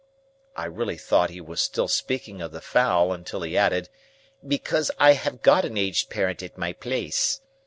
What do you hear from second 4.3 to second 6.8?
"Because I have got an aged parent at my